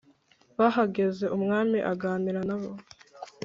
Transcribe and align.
Bahageze 0.57 1.25
umwami 1.35 1.79
aganira 1.91 2.41
na 2.47 2.55
bo 2.61 2.71